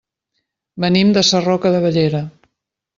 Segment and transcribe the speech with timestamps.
[0.85, 2.27] Venim de Sarroca de Bellera.